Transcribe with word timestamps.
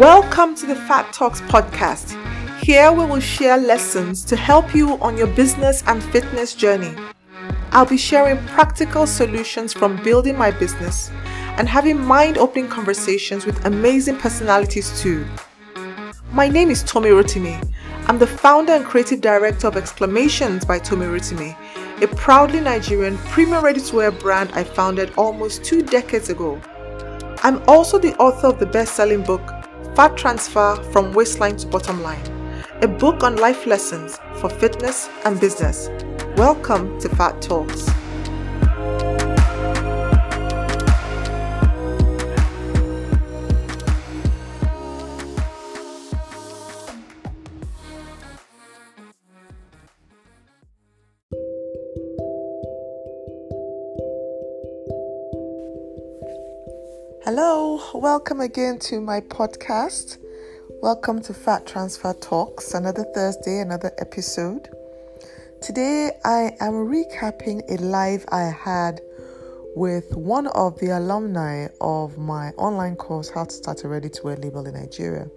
Welcome 0.00 0.54
to 0.54 0.64
the 0.64 0.76
Fat 0.76 1.12
Talks 1.12 1.42
podcast. 1.42 2.16
Here 2.62 2.90
we 2.90 3.04
will 3.04 3.20
share 3.20 3.58
lessons 3.58 4.24
to 4.24 4.34
help 4.34 4.74
you 4.74 4.98
on 5.02 5.18
your 5.18 5.26
business 5.26 5.84
and 5.86 6.02
fitness 6.02 6.54
journey. 6.54 6.94
I'll 7.72 7.84
be 7.84 7.98
sharing 7.98 8.38
practical 8.46 9.06
solutions 9.06 9.74
from 9.74 10.02
building 10.02 10.38
my 10.38 10.52
business 10.52 11.10
and 11.58 11.68
having 11.68 12.02
mind 12.02 12.38
opening 12.38 12.66
conversations 12.66 13.44
with 13.44 13.66
amazing 13.66 14.16
personalities 14.16 14.98
too. 15.02 15.26
My 16.32 16.48
name 16.48 16.70
is 16.70 16.82
Tommy 16.84 17.10
Rotimi. 17.10 17.62
I'm 18.06 18.18
the 18.18 18.26
founder 18.26 18.72
and 18.72 18.86
creative 18.86 19.20
director 19.20 19.68
of 19.68 19.76
Exclamations 19.76 20.64
by 20.66 20.78
Tommy 20.78 21.04
Rotimi, 21.04 21.54
a 22.02 22.08
proudly 22.16 22.60
Nigerian 22.60 23.18
premium 23.18 23.62
ready 23.62 23.82
to 23.82 23.96
wear 23.96 24.10
brand 24.10 24.50
I 24.54 24.64
founded 24.64 25.12
almost 25.18 25.62
two 25.62 25.82
decades 25.82 26.30
ago. 26.30 26.58
I'm 27.42 27.62
also 27.68 27.98
the 27.98 28.16
author 28.16 28.46
of 28.46 28.58
the 28.58 28.64
best 28.64 28.94
selling 28.94 29.22
book, 29.22 29.59
Fat 30.00 30.16
Transfer 30.16 30.76
from 30.92 31.12
Waistline 31.12 31.58
to 31.58 31.66
Bottom 31.66 32.02
Line, 32.02 32.24
a 32.80 32.88
book 32.88 33.22
on 33.22 33.36
life 33.36 33.66
lessons 33.66 34.18
for 34.36 34.48
fitness 34.48 35.10
and 35.26 35.38
business. 35.38 35.90
Welcome 36.38 36.98
to 37.00 37.10
Fat 37.10 37.42
Talks. 37.42 37.86
Welcome 58.12 58.40
again 58.40 58.80
to 58.80 59.00
my 59.00 59.20
podcast. 59.20 60.18
Welcome 60.82 61.22
to 61.22 61.32
Fat 61.32 61.64
Transfer 61.64 62.12
Talks, 62.12 62.74
another 62.74 63.04
Thursday, 63.14 63.60
another 63.60 63.92
episode. 63.98 64.68
Today 65.62 66.10
I 66.24 66.56
am 66.58 66.72
recapping 66.72 67.62
a 67.70 67.80
live 67.80 68.24
I 68.32 68.50
had 68.50 69.00
with 69.76 70.12
one 70.16 70.48
of 70.48 70.76
the 70.80 70.88
alumni 70.88 71.68
of 71.80 72.18
my 72.18 72.48
online 72.56 72.96
course, 72.96 73.30
How 73.30 73.44
to 73.44 73.52
Start 73.52 73.84
a 73.84 73.88
Ready 73.88 74.08
to 74.08 74.22
Wear 74.24 74.34
Label 74.34 74.66
in 74.66 74.74
Nigeria. 74.74 75.30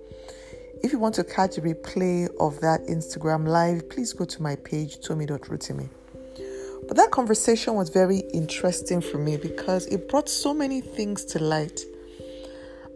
If 0.82 0.92
you 0.94 0.98
want 0.98 1.14
to 1.14 1.24
catch 1.24 1.60
a 1.60 1.62
replay 1.62 2.28
of 2.40 2.60
that 2.62 2.88
Instagram 2.88 3.48
live, 3.48 3.88
please 3.88 4.14
go 4.14 4.26
to 4.26 4.42
my 4.42 4.56
page, 4.56 5.00
tommy.rotimi. 5.00 5.90
But 6.88 6.98
that 6.98 7.12
conversation 7.12 7.76
was 7.76 7.90
very 7.90 8.24
interesting 8.34 9.00
for 9.00 9.20
me 9.20 9.38
because 9.38 9.86
it 9.86 10.10
brought 10.10 10.28
so 10.28 10.56
many 10.56 10.82
things 10.82 11.24
to 11.26 11.40
light. 11.40 11.80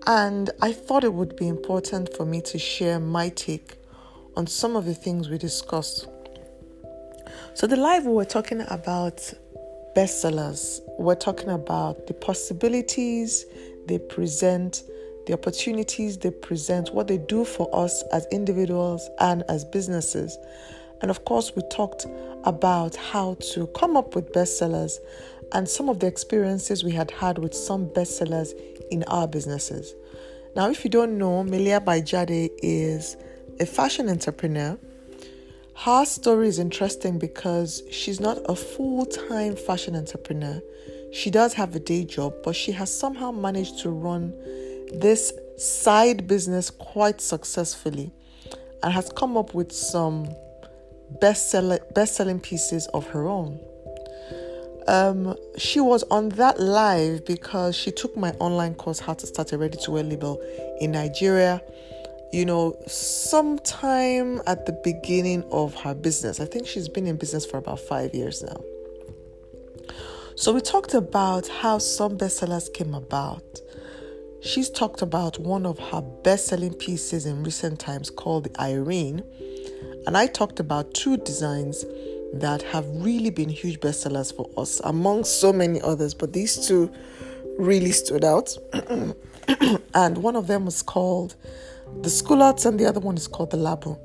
And 0.07 0.51
I 0.61 0.71
thought 0.71 1.03
it 1.03 1.13
would 1.13 1.35
be 1.35 1.49
important 1.49 2.15
for 2.15 2.25
me 2.25 2.39
to 2.43 2.57
share 2.57 2.97
my 2.97 3.27
take 3.27 3.75
on 4.37 4.47
some 4.47 4.77
of 4.77 4.85
the 4.85 4.93
things 4.93 5.27
we 5.27 5.37
discussed. 5.37 6.07
So, 7.55 7.67
the 7.67 7.75
live 7.75 8.05
we 8.05 8.13
were 8.13 8.23
talking 8.23 8.61
about 8.69 9.33
bestsellers, 9.97 10.79
we're 10.97 11.15
talking 11.15 11.49
about 11.49 12.07
the 12.07 12.13
possibilities 12.13 13.45
they 13.87 13.99
present, 13.99 14.83
the 15.25 15.33
opportunities 15.33 16.17
they 16.17 16.31
present, 16.31 16.93
what 16.93 17.09
they 17.09 17.17
do 17.17 17.43
for 17.43 17.69
us 17.73 18.01
as 18.13 18.25
individuals 18.31 19.09
and 19.19 19.43
as 19.49 19.65
businesses. 19.65 20.37
And 21.01 21.11
of 21.11 21.25
course, 21.25 21.51
we 21.53 21.63
talked 21.63 22.05
about 22.45 22.95
how 22.95 23.35
to 23.51 23.67
come 23.75 23.97
up 23.97 24.15
with 24.15 24.31
bestsellers 24.31 24.99
and 25.51 25.67
some 25.67 25.89
of 25.89 25.99
the 25.99 26.07
experiences 26.07 26.83
we 26.83 26.91
had 26.91 27.11
had 27.11 27.39
with 27.39 27.53
some 27.53 27.87
bestsellers 27.87 28.53
in 28.91 29.03
our 29.03 29.27
businesses. 29.27 29.93
Now, 30.55 30.69
if 30.69 30.83
you 30.83 30.89
don't 30.89 31.17
know, 31.17 31.43
Melia 31.43 31.79
by 31.79 32.01
Jade 32.01 32.51
is 32.63 33.15
a 33.59 33.65
fashion 33.65 34.09
entrepreneur. 34.09 34.77
Her 35.75 36.05
story 36.05 36.47
is 36.47 36.57
interesting 36.57 37.19
because 37.19 37.83
she's 37.91 38.19
not 38.19 38.39
a 38.45 38.55
full 38.55 39.05
time 39.05 39.55
fashion 39.55 39.95
entrepreneur. 39.95 40.61
She 41.13 41.29
does 41.29 41.53
have 41.53 41.75
a 41.75 41.79
day 41.79 42.03
job, 42.03 42.33
but 42.43 42.55
she 42.55 42.71
has 42.71 42.91
somehow 42.91 43.31
managed 43.31 43.79
to 43.79 43.91
run 43.91 44.33
this 44.93 45.31
side 45.57 46.27
business 46.27 46.69
quite 46.69 47.21
successfully 47.21 48.11
and 48.83 48.93
has 48.93 49.09
come 49.09 49.37
up 49.37 49.53
with 49.53 49.71
some 49.71 50.29
best 51.21 51.49
selling 51.49 52.39
pieces 52.39 52.87
of 52.93 53.07
her 53.07 53.27
own. 53.27 53.59
Um, 54.87 55.35
she 55.57 55.79
was 55.79 56.03
on 56.03 56.29
that 56.29 56.59
live 56.59 57.25
because 57.25 57.75
she 57.75 57.91
took 57.91 58.15
my 58.15 58.31
online 58.39 58.75
course, 58.75 58.99
How 58.99 59.13
to 59.13 59.27
Start 59.27 59.51
a 59.51 59.57
Ready 59.57 59.77
to 59.83 59.91
Wear 59.91 60.03
Label 60.03 60.41
in 60.79 60.91
Nigeria. 60.91 61.61
You 62.31 62.45
know, 62.45 62.77
sometime 62.87 64.41
at 64.47 64.65
the 64.65 64.73
beginning 64.83 65.43
of 65.51 65.73
her 65.75 65.93
business. 65.93 66.39
I 66.39 66.45
think 66.45 66.67
she's 66.67 66.89
been 66.89 67.07
in 67.07 67.17
business 67.17 67.45
for 67.45 67.57
about 67.57 67.79
five 67.79 68.13
years 68.13 68.43
now. 68.43 68.61
So, 70.35 70.53
we 70.53 70.61
talked 70.61 70.93
about 70.93 71.47
how 71.47 71.79
some 71.79 72.17
bestsellers 72.17 72.71
came 72.73 72.93
about. 72.93 73.61
She's 74.41 74.69
talked 74.69 75.01
about 75.01 75.39
one 75.39 75.65
of 75.65 75.79
her 75.79 76.01
best 76.01 76.47
selling 76.47 76.73
pieces 76.73 77.25
in 77.25 77.43
recent 77.43 77.79
times 77.79 78.09
called 78.09 78.43
the 78.43 78.61
Irene 78.61 79.23
and 80.07 80.17
I 80.17 80.25
talked 80.25 80.61
about 80.61 80.93
two 80.93 81.17
designs 81.17 81.83
that 82.33 82.61
have 82.61 82.85
really 82.87 83.29
been 83.29 83.49
huge 83.49 83.79
bestsellers 83.79 84.35
for 84.35 84.49
us, 84.57 84.79
among 84.83 85.23
so 85.23 85.53
many 85.53 85.81
others, 85.81 86.13
but 86.13 86.33
these 86.33 86.67
two 86.67 86.91
really 87.57 87.91
stood 87.91 88.23
out. 88.23 88.55
and 89.93 90.17
one 90.17 90.35
of 90.35 90.47
them 90.47 90.65
was 90.65 90.81
called 90.81 91.35
the 92.01 92.09
Sculottes, 92.09 92.65
and 92.65 92.79
the 92.79 92.85
other 92.85 92.99
one 92.99 93.15
is 93.15 93.27
called 93.27 93.51
the 93.51 93.57
Labo. 93.57 93.97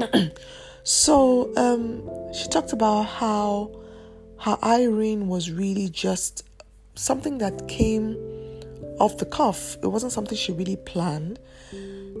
so 0.82 1.52
um, 1.56 2.32
she 2.32 2.48
talked 2.48 2.72
about 2.72 3.02
how 3.04 3.70
her 4.40 4.58
Irene 4.62 5.28
was 5.28 5.50
really 5.50 5.88
just 5.88 6.44
something 6.94 7.38
that 7.38 7.68
came 7.68 8.16
off 8.98 9.18
the 9.18 9.26
cuff. 9.26 9.76
It 9.82 9.88
wasn't 9.88 10.12
something 10.12 10.36
she 10.36 10.52
really 10.52 10.76
planned. 10.76 11.38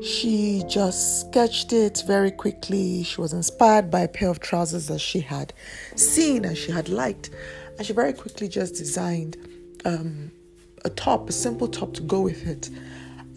She 0.04 0.62
just 0.68 1.22
sketched 1.22 1.72
it 1.72 2.02
very 2.06 2.30
quickly. 2.30 3.04
She 3.04 3.18
was 3.18 3.32
inspired 3.32 3.90
by 3.90 4.00
a 4.00 4.08
pair 4.08 4.28
of 4.28 4.38
trousers 4.38 4.88
that 4.88 5.00
she 5.00 5.20
had 5.20 5.54
seen 5.96 6.44
and 6.44 6.58
she 6.58 6.72
had 6.72 6.90
liked. 6.90 7.30
And 7.78 7.86
she 7.86 7.94
very 7.94 8.12
quickly 8.12 8.46
just 8.46 8.74
designed 8.74 9.38
um, 9.86 10.30
a 10.84 10.90
top, 10.90 11.30
a 11.30 11.32
simple 11.32 11.68
top 11.68 11.94
to 11.94 12.02
go 12.02 12.20
with 12.20 12.46
it, 12.46 12.68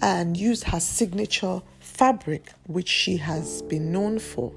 and 0.01 0.35
used 0.35 0.65
her 0.65 0.81
signature 0.81 1.61
fabric, 1.79 2.51
which 2.65 2.89
she 2.89 3.15
has 3.15 3.61
been 3.61 3.93
known 3.93 4.19
for 4.19 4.51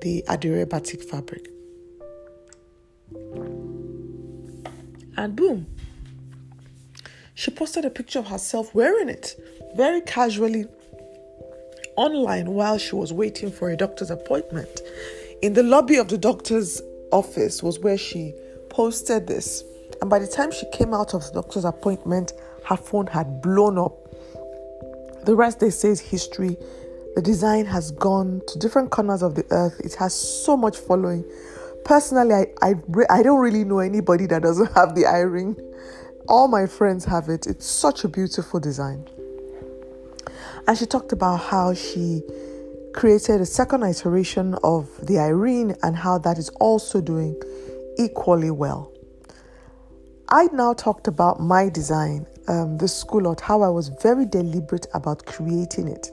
the 0.00 0.24
Adire 0.28 0.64
batik 0.64 1.02
fabric. 1.02 1.50
And 5.18 5.36
boom, 5.36 5.66
she 7.34 7.50
posted 7.50 7.84
a 7.84 7.90
picture 7.90 8.20
of 8.20 8.28
herself 8.28 8.74
wearing 8.74 9.10
it 9.10 9.38
very 9.76 10.00
casually 10.00 10.64
online 11.98 12.54
while 12.54 12.78
she 12.78 12.94
was 12.94 13.12
waiting 13.12 13.50
for 13.50 13.70
a 13.70 13.76
doctor's 13.76 14.10
appointment. 14.10 14.82
In 15.42 15.52
the 15.52 15.64
lobby 15.64 15.96
of 15.96 16.08
the 16.08 16.16
doctor's 16.16 16.80
office 17.10 17.60
was 17.60 17.80
where 17.80 17.98
she 17.98 18.34
posted 18.70 19.26
this. 19.26 19.64
And 20.00 20.08
by 20.08 20.20
the 20.20 20.26
time 20.26 20.52
she 20.52 20.64
came 20.70 20.94
out 20.94 21.12
of 21.12 21.26
the 21.26 21.32
doctor's 21.32 21.64
appointment, 21.64 22.32
her 22.66 22.76
phone 22.76 23.08
had 23.08 23.42
blown 23.42 23.78
up. 23.78 23.96
The 25.24 25.34
rest, 25.34 25.58
they 25.58 25.70
say, 25.70 25.88
is 25.88 26.00
history. 26.00 26.56
The 27.16 27.22
design 27.22 27.66
has 27.66 27.90
gone 27.90 28.42
to 28.46 28.58
different 28.58 28.90
corners 28.90 29.22
of 29.22 29.34
the 29.34 29.44
earth. 29.50 29.80
It 29.80 29.94
has 29.96 30.14
so 30.14 30.56
much 30.56 30.76
following. 30.78 31.24
Personally, 31.84 32.34
I, 32.34 32.46
I, 32.62 32.74
I 33.10 33.22
don't 33.22 33.40
really 33.40 33.64
know 33.64 33.80
anybody 33.80 34.26
that 34.26 34.42
doesn't 34.42 34.72
have 34.74 34.94
the 34.94 35.06
Irene. 35.06 35.56
All 36.28 36.46
my 36.46 36.66
friends 36.66 37.04
have 37.06 37.28
it. 37.28 37.48
It's 37.48 37.66
such 37.66 38.04
a 38.04 38.08
beautiful 38.08 38.60
design. 38.60 39.08
And 40.66 40.76
she 40.76 40.86
talked 40.86 41.12
about 41.12 41.36
how 41.36 41.74
she 41.74 42.22
created 42.94 43.40
a 43.40 43.46
second 43.46 43.82
iteration 43.84 44.54
of 44.64 44.88
the 45.06 45.18
Irene 45.18 45.76
and 45.82 45.96
how 45.96 46.18
that 46.18 46.38
is 46.38 46.48
also 46.60 47.00
doing 47.00 47.40
equally 47.98 48.50
well. 48.50 48.92
I 50.30 50.48
now 50.52 50.74
talked 50.74 51.08
about 51.08 51.40
my 51.40 51.68
design, 51.68 52.26
um, 52.48 52.76
the 52.76 52.88
Sculotte, 52.88 53.40
how 53.40 53.62
I 53.62 53.68
was 53.68 53.88
very 53.88 54.26
deliberate 54.26 54.86
about 54.92 55.24
creating 55.26 55.88
it, 55.88 56.10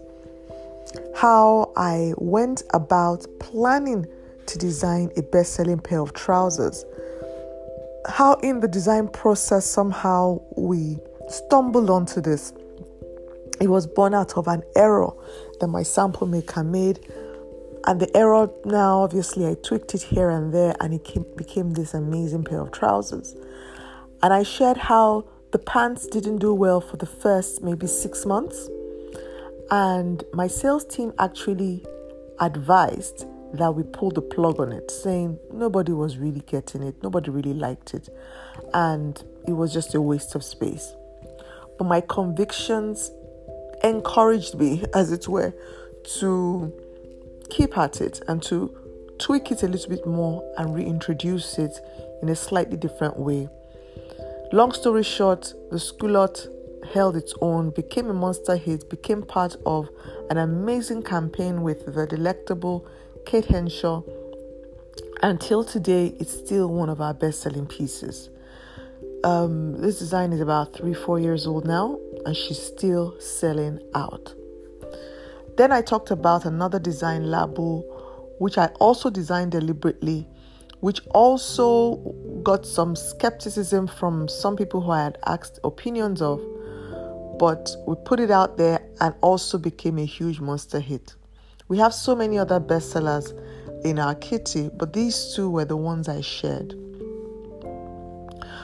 how 1.16 1.74
I 1.76 2.14
went 2.18 2.64
about 2.74 3.26
planning 3.40 4.06
to 4.46 4.58
design 4.58 5.12
a 5.18 5.22
best 5.22 5.54
selling 5.54 5.80
pair 5.80 6.00
of 6.00 6.14
trousers, 6.14 6.86
how 8.08 8.36
in 8.36 8.60
the 8.60 8.68
design 8.68 9.08
process 9.08 9.66
somehow 9.66 10.40
we 10.56 10.98
stumbled 11.28 11.90
onto 11.90 12.22
this 12.22 12.54
it 13.60 13.70
was 13.70 13.88
born 13.88 14.14
out 14.14 14.38
of 14.38 14.48
an 14.48 14.64
error 14.76 15.12
that 15.60 15.68
my 15.68 15.84
sample 15.84 16.28
maker 16.28 16.64
made. 16.64 17.00
And 17.88 18.00
the 18.00 18.16
error 18.18 18.50
now, 18.66 19.02
obviously, 19.02 19.48
I 19.48 19.56
tweaked 19.56 19.94
it 19.94 20.02
here 20.02 20.30
and 20.30 20.54
there, 20.54 20.76
and 20.80 20.94
it 20.94 21.04
came, 21.04 21.26
became 21.36 21.72
this 21.72 21.94
amazing 21.94 22.44
pair 22.44 22.60
of 22.60 22.72
trousers. 22.72 23.36
And 24.24 24.34
I 24.34 24.44
shared 24.44 24.78
how 24.78 25.26
the 25.52 25.60
pants 25.60 26.08
didn't 26.08 26.40
do 26.40 26.54
well 26.54 26.82
for 26.82 26.98
the 26.98 27.06
first 27.06 27.62
maybe 27.62 27.88
six 27.88 28.26
months. 28.26 28.70
And 29.70 30.24
my 30.34 30.48
sales 30.48 30.84
team 30.86 31.14
actually 31.20 31.86
advised 32.40 33.26
that 33.54 33.74
we 33.74 33.84
pull 33.84 34.12
the 34.12 34.22
plug 34.22 34.60
on 34.60 34.72
it, 34.72 34.92
saying 34.92 35.40
nobody 35.54 35.92
was 35.92 36.18
really 36.18 36.42
getting 36.42 36.84
it, 36.84 36.96
nobody 37.02 37.30
really 37.30 37.54
liked 37.54 37.94
it, 37.94 38.10
and 38.74 39.24
it 39.48 39.54
was 39.54 39.72
just 39.74 39.96
a 39.96 40.02
waste 40.02 40.36
of 40.36 40.44
space. 40.44 40.94
But 41.78 41.86
my 41.86 42.02
convictions 42.02 43.12
encouraged 43.88 44.56
me, 44.56 44.84
as 44.94 45.12
it 45.12 45.28
were, 45.28 45.54
to 46.20 46.74
keep 47.50 47.78
at 47.78 48.02
it 48.02 48.22
and 48.28 48.42
to 48.44 48.76
tweak 49.20 49.52
it 49.52 49.64
a 49.64 49.68
little 49.68 49.90
bit 49.90 50.06
more 50.06 50.44
and 50.58 50.76
reintroduce 50.76 51.58
it 51.58 51.80
in 52.22 52.30
a 52.30 52.36
slightly 52.36 52.78
different 52.78 53.18
way. 53.18 53.50
Long 54.52 54.72
story 54.72 55.04
short, 55.04 55.54
the 55.72 55.80
Sculotte 55.80 56.48
held 56.94 57.16
its 57.16 57.34
own, 57.42 57.72
became 57.72 58.10
a 58.10 58.14
monster 58.14 58.56
hit, 58.56 58.90
became 58.90 59.24
part 59.24 59.56
of 59.66 59.90
an 60.30 60.38
amazing 60.38 61.02
campaign 61.04 61.62
with 61.62 61.94
the 61.94 62.06
delectable 62.06 62.88
Kate 63.26 63.46
Henshaw. 63.46 64.04
Until 65.22 65.64
today, 65.64 66.16
it's 66.20 66.32
still 66.32 66.68
one 66.68 66.90
of 66.90 67.02
our 67.02 67.14
best 67.14 67.42
selling 67.42 67.66
pieces. 67.66 68.30
Um, 69.24 69.82
this 69.82 69.98
design 69.98 70.34
is 70.34 70.42
about 70.42 70.76
three, 70.76 70.94
four 70.94 71.20
years 71.20 71.48
old 71.48 71.66
now, 71.66 72.00
and 72.26 72.36
she's 72.36 72.62
still 72.62 73.20
selling 73.20 73.80
out. 73.94 74.34
Then 75.58 75.72
I 75.72 75.82
talked 75.82 76.12
about 76.12 76.46
another 76.46 76.80
design, 76.80 77.24
Labo, 77.24 77.84
which 78.40 78.58
I 78.58 78.68
also 78.80 79.10
designed 79.10 79.52
deliberately, 79.54 80.28
which 80.82 81.02
also 81.12 81.96
got 82.44 82.66
some 82.66 82.96
skepticism 82.96 83.88
from 83.88 84.28
some 84.28 84.56
people 84.56 84.82
who 84.82 84.92
I 84.92 85.04
had 85.04 85.18
asked 85.26 85.60
opinions 85.64 86.22
of 86.22 86.42
but 87.38 87.76
we 87.86 87.96
put 87.96 88.20
it 88.20 88.32
out 88.32 88.58
there 88.58 88.82
and 89.02 89.14
also 89.22 89.58
became 89.58 89.98
a 89.98 90.06
huge 90.06 90.40
monster 90.40 90.80
hit. 90.80 91.16
We 91.68 91.78
have 91.80 91.94
so 91.94 92.16
many 92.16 92.38
other 92.38 92.60
bestsellers 92.60 93.34
in 93.84 94.00
our 94.00 94.16
kitty, 94.16 94.70
but 94.74 94.94
these 94.94 95.34
two 95.36 95.50
were 95.50 95.66
the 95.66 95.78
ones 95.78 96.08
I 96.08 96.22
shared. 96.22 96.76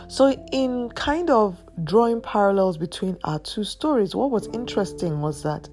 So, 0.08 0.32
in 0.52 0.90
kind 0.90 1.30
of 1.30 1.58
drawing 1.84 2.22
parallels 2.22 2.78
between 2.78 3.18
our 3.24 3.40
two 3.40 3.64
stories, 3.64 4.16
what 4.16 4.32
was 4.32 4.48
interesting 4.48 5.22
was 5.22 5.44
that 5.44 5.70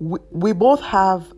we, 0.00 0.18
we 0.30 0.52
both 0.52 0.80
have 0.80 1.32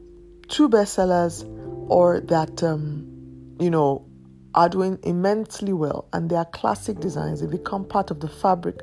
two 0.49 0.69
bestsellers 0.69 1.45
or 1.89 2.21
that, 2.21 2.63
um, 2.63 3.57
you 3.61 3.71
know, 3.71 4.07
are 4.55 4.69
doing 4.69 4.99
immensely 5.03 5.73
well 5.73 6.09
and 6.13 6.31
they 6.31 6.37
are 6.37 6.47
classic 6.47 6.99
designs. 6.99 7.41
They 7.41 7.47
become 7.47 7.85
part 7.85 8.11
of 8.11 8.21
the 8.21 8.29
fabric 8.29 8.81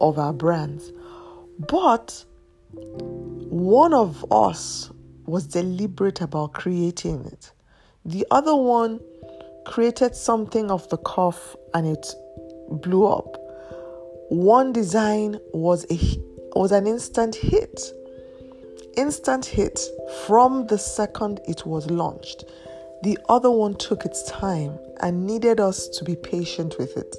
of 0.00 0.18
our 0.18 0.32
brands. 0.32 0.92
But 1.58 2.24
one 2.72 3.94
of 3.94 4.24
us 4.30 4.90
was 5.24 5.46
deliberate 5.46 6.20
about 6.20 6.52
creating 6.52 7.24
it. 7.26 7.52
The 8.04 8.26
other 8.30 8.54
one 8.54 9.00
created 9.64 10.14
something 10.14 10.70
off 10.70 10.88
the 10.90 10.98
cuff 10.98 11.56
and 11.74 11.86
it 11.86 12.06
blew 12.70 13.06
up. 13.06 13.45
One 14.28 14.72
design 14.72 15.38
was 15.52 15.86
a 15.88 15.98
was 16.58 16.72
an 16.72 16.88
instant 16.88 17.36
hit. 17.36 17.80
Instant 18.96 19.44
hit 19.44 19.78
from 20.26 20.66
the 20.66 20.78
second 20.78 21.40
it 21.46 21.64
was 21.64 21.88
launched. 21.90 22.44
The 23.04 23.16
other 23.28 23.52
one 23.52 23.76
took 23.76 24.04
its 24.04 24.24
time 24.24 24.80
and 25.00 25.26
needed 25.26 25.60
us 25.60 25.86
to 25.90 26.04
be 26.04 26.16
patient 26.16 26.76
with 26.76 26.96
it. 26.96 27.14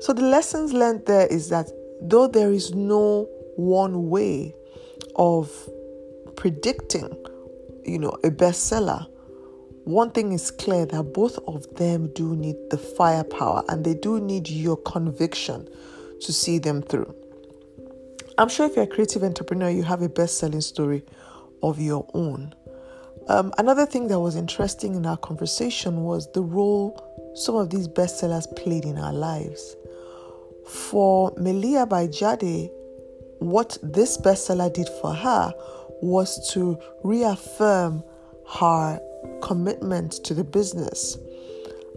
So 0.00 0.14
the 0.14 0.22
lessons 0.22 0.72
learned 0.72 1.04
there 1.04 1.26
is 1.26 1.50
that 1.50 1.70
though 2.00 2.26
there 2.26 2.52
is 2.52 2.74
no 2.74 3.28
one 3.56 4.08
way 4.08 4.54
of 5.16 5.68
predicting, 6.36 7.14
you 7.84 7.98
know, 7.98 8.16
a 8.24 8.30
bestseller, 8.30 9.06
one 9.84 10.10
thing 10.12 10.32
is 10.32 10.50
clear 10.50 10.86
that 10.86 11.02
both 11.12 11.38
of 11.46 11.74
them 11.74 12.10
do 12.14 12.34
need 12.34 12.56
the 12.70 12.78
firepower 12.78 13.62
and 13.68 13.84
they 13.84 13.94
do 13.94 14.20
need 14.20 14.48
your 14.48 14.76
conviction 14.78 15.68
to 16.22 16.32
see 16.32 16.58
them 16.58 16.82
through. 16.82 17.14
I'm 18.38 18.48
sure 18.48 18.66
if 18.66 18.76
you're 18.76 18.84
a 18.84 18.88
creative 18.88 19.24
entrepreneur, 19.24 19.68
you 19.68 19.82
have 19.82 20.02
a 20.02 20.08
best 20.08 20.38
selling 20.38 20.60
story 20.60 21.02
of 21.62 21.80
your 21.80 22.08
own. 22.14 22.54
Um, 23.28 23.52
another 23.58 23.84
thing 23.84 24.06
that 24.08 24.20
was 24.20 24.36
interesting 24.36 24.94
in 24.94 25.04
our 25.04 25.16
conversation 25.16 26.04
was 26.04 26.30
the 26.32 26.42
role 26.42 27.04
some 27.34 27.56
of 27.56 27.70
these 27.70 27.88
bestsellers 27.88 28.46
played 28.56 28.84
in 28.84 28.96
our 28.96 29.12
lives. 29.12 29.74
For 30.66 31.34
Melia 31.36 31.84
by 31.84 32.06
Jade, 32.06 32.70
what 33.38 33.76
this 33.82 34.16
bestseller 34.18 34.72
did 34.72 34.88
for 35.00 35.12
her 35.12 35.52
was 36.00 36.48
to 36.52 36.78
reaffirm 37.02 38.04
her 38.48 39.00
commitment 39.42 40.12
to 40.24 40.34
the 40.34 40.44
business 40.44 41.18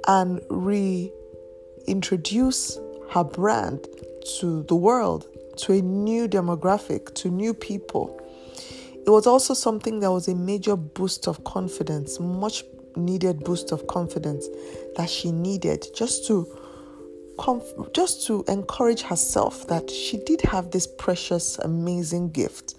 and 0.07 0.41
reintroduce 0.49 2.79
her 3.11 3.23
brand 3.23 3.85
to 4.39 4.63
the 4.63 4.75
world, 4.75 5.27
to 5.57 5.73
a 5.73 5.81
new 5.81 6.27
demographic, 6.27 7.13
to 7.15 7.29
new 7.29 7.53
people. 7.53 8.17
It 9.05 9.09
was 9.09 9.25
also 9.25 9.53
something 9.53 9.99
that 10.01 10.11
was 10.11 10.27
a 10.27 10.35
major 10.35 10.75
boost 10.75 11.27
of 11.27 11.43
confidence, 11.43 12.19
much 12.19 12.63
needed 12.95 13.43
boost 13.43 13.71
of 13.71 13.87
confidence 13.87 14.47
that 14.95 15.09
she 15.09 15.31
needed 15.31 15.87
just 15.95 16.27
to 16.27 16.45
comf- 17.37 17.93
just 17.93 18.27
to 18.27 18.43
encourage 18.47 19.01
herself 19.01 19.67
that 19.67 19.89
she 19.89 20.17
did 20.17 20.41
have 20.41 20.71
this 20.71 20.87
precious, 20.87 21.57
amazing 21.59 22.31
gift, 22.31 22.75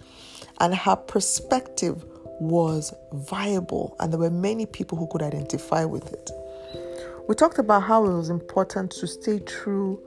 and 0.61 0.75
her 0.75 0.97
perspective 0.97 2.05
was 2.41 2.95
viable, 3.13 3.97
and 4.01 4.13
there 4.13 4.21
were 4.21 4.31
many 4.31 4.67
people 4.67 4.99
who 4.99 5.07
could 5.09 5.23
identify 5.23 5.85
with 5.85 6.13
it. 6.13 6.31
We 7.29 7.35
talked 7.35 7.59
about 7.59 7.85
how 7.85 8.05
it 8.05 8.13
was 8.15 8.31
important 8.31 8.91
to 8.93 9.07
stay 9.07 9.39
true 9.39 10.03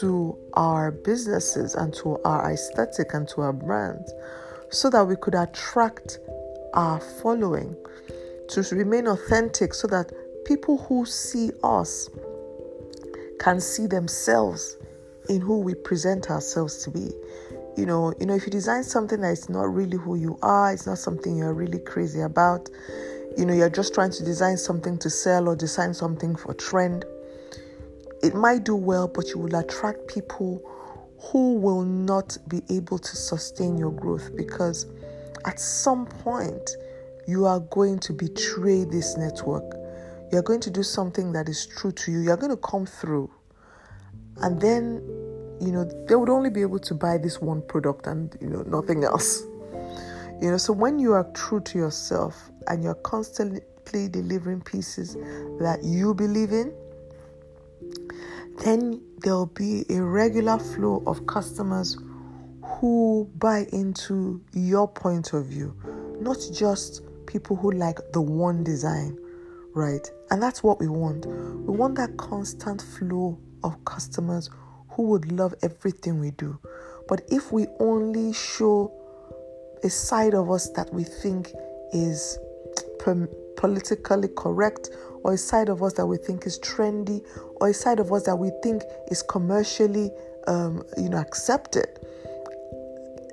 to 0.00 0.36
our 0.54 0.90
businesses 0.90 1.74
and 1.74 1.92
to 1.94 2.18
our 2.24 2.52
aesthetic 2.52 3.14
and 3.14 3.28
to 3.28 3.40
our 3.42 3.52
brand 3.52 4.06
so 4.70 4.88
that 4.90 5.04
we 5.04 5.16
could 5.16 5.34
attract 5.34 6.18
our 6.74 7.00
following, 7.00 7.76
to 8.48 8.62
remain 8.74 9.06
authentic 9.06 9.74
so 9.74 9.86
that 9.88 10.12
people 10.44 10.78
who 10.78 11.04
see 11.04 11.50
us 11.62 12.08
can 13.38 13.60
see 13.60 13.86
themselves 13.86 14.76
in 15.28 15.40
who 15.40 15.60
we 15.60 15.74
present 15.74 16.30
ourselves 16.30 16.82
to 16.84 16.90
be. 16.90 17.10
You 17.76 17.86
know, 17.86 18.12
you 18.18 18.26
know, 18.26 18.34
if 18.34 18.44
you 18.46 18.50
design 18.50 18.84
something 18.84 19.20
that 19.20 19.32
is 19.32 19.48
not 19.48 19.72
really 19.72 19.96
who 19.96 20.16
you 20.16 20.38
are, 20.42 20.72
it's 20.72 20.86
not 20.86 20.98
something 20.98 21.36
you're 21.36 21.54
really 21.54 21.78
crazy 21.78 22.20
about. 22.20 22.68
You 23.36 23.46
know, 23.46 23.54
you're 23.54 23.70
just 23.70 23.94
trying 23.94 24.10
to 24.12 24.24
design 24.24 24.56
something 24.56 24.98
to 24.98 25.10
sell 25.10 25.48
or 25.48 25.56
design 25.56 25.94
something 25.94 26.36
for 26.36 26.52
trend. 26.54 27.04
It 28.22 28.34
might 28.34 28.64
do 28.64 28.76
well, 28.76 29.08
but 29.08 29.28
you 29.28 29.38
will 29.38 29.54
attract 29.54 30.06
people 30.06 30.62
who 31.18 31.54
will 31.54 31.82
not 31.82 32.36
be 32.48 32.62
able 32.70 32.98
to 32.98 33.16
sustain 33.16 33.76
your 33.76 33.92
growth 33.92 34.34
because 34.36 34.86
at 35.44 35.60
some 35.60 36.06
point 36.06 36.70
you 37.26 37.46
are 37.46 37.60
going 37.60 37.98
to 38.00 38.12
betray 38.12 38.84
this 38.84 39.16
network 39.16 39.80
you're 40.32 40.42
going 40.42 40.60
to 40.60 40.70
do 40.70 40.82
something 40.82 41.32
that 41.32 41.48
is 41.48 41.66
true 41.66 41.92
to 41.92 42.12
you. 42.12 42.20
You're 42.20 42.36
going 42.36 42.50
to 42.50 42.56
come 42.56 42.86
through. 42.86 43.30
And 44.42 44.60
then, 44.60 45.02
you 45.60 45.72
know, 45.72 45.84
they 46.08 46.14
would 46.14 46.28
only 46.28 46.50
be 46.50 46.62
able 46.62 46.78
to 46.78 46.94
buy 46.94 47.18
this 47.18 47.40
one 47.40 47.62
product 47.62 48.06
and, 48.06 48.36
you 48.40 48.48
know, 48.48 48.62
nothing 48.62 49.02
else. 49.04 49.42
You 50.40 50.52
know, 50.52 50.56
so 50.56 50.72
when 50.72 50.98
you 50.98 51.12
are 51.12 51.24
true 51.34 51.60
to 51.60 51.78
yourself 51.78 52.50
and 52.68 52.82
you're 52.82 52.94
constantly 52.94 54.08
delivering 54.08 54.60
pieces 54.60 55.14
that 55.58 55.80
you 55.82 56.14
believe 56.14 56.52
in, 56.52 56.72
then 58.60 59.00
there'll 59.18 59.46
be 59.46 59.84
a 59.90 60.02
regular 60.02 60.58
flow 60.58 61.02
of 61.06 61.26
customers 61.26 61.98
who 62.62 63.30
buy 63.38 63.66
into 63.72 64.40
your 64.52 64.86
point 64.86 65.32
of 65.32 65.46
view, 65.46 65.74
not 66.20 66.38
just 66.52 67.02
people 67.26 67.56
who 67.56 67.72
like 67.72 67.98
the 68.12 68.20
one 68.20 68.62
design 68.64 69.16
right? 69.74 70.10
And 70.30 70.42
that's 70.42 70.62
what 70.62 70.80
we 70.80 70.88
want. 70.88 71.26
We 71.26 71.76
want 71.76 71.96
that 71.96 72.16
constant 72.16 72.82
flow 72.82 73.38
of 73.62 73.84
customers 73.84 74.50
who 74.90 75.04
would 75.04 75.30
love 75.32 75.54
everything 75.62 76.20
we 76.20 76.32
do. 76.32 76.58
But 77.08 77.22
if 77.30 77.52
we 77.52 77.66
only 77.78 78.32
show 78.32 78.92
a 79.82 79.90
side 79.90 80.34
of 80.34 80.50
us 80.50 80.70
that 80.70 80.92
we 80.92 81.04
think 81.04 81.52
is 81.92 82.38
politically 83.56 84.28
correct, 84.36 84.90
or 85.24 85.34
a 85.34 85.38
side 85.38 85.68
of 85.68 85.82
us 85.82 85.92
that 85.94 86.06
we 86.06 86.16
think 86.16 86.46
is 86.46 86.58
trendy, 86.58 87.24
or 87.60 87.68
a 87.68 87.74
side 87.74 88.00
of 88.00 88.12
us 88.12 88.24
that 88.24 88.36
we 88.36 88.50
think 88.62 88.82
is 89.10 89.22
commercially, 89.22 90.10
um, 90.46 90.82
you 90.96 91.08
know, 91.08 91.18
accepted, 91.18 91.88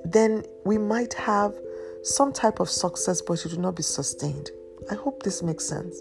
then 0.04 0.44
we 0.64 0.78
might 0.78 1.14
have 1.14 1.54
some 2.02 2.32
type 2.32 2.60
of 2.60 2.70
success, 2.70 3.20
but 3.20 3.44
it 3.44 3.52
will 3.52 3.60
not 3.60 3.76
be 3.76 3.82
sustained. 3.82 4.50
I 4.90 4.94
hope 4.94 5.22
this 5.22 5.42
makes 5.42 5.64
sense. 5.64 6.00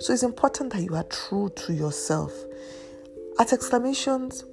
So 0.00 0.12
it's 0.12 0.22
important 0.22 0.72
that 0.72 0.82
you 0.82 0.94
are 0.96 1.04
true 1.04 1.50
to 1.54 1.72
yourself. 1.72 2.32
At 3.38 3.52
exclamations, 3.52 4.44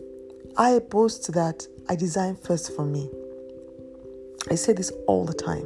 I 0.57 0.79
boast 0.79 1.33
that 1.33 1.67
I 1.89 1.95
design 1.95 2.35
first 2.35 2.75
for 2.75 2.85
me. 2.85 3.09
I 4.49 4.55
say 4.55 4.73
this 4.73 4.91
all 5.07 5.25
the 5.25 5.33
time. 5.33 5.65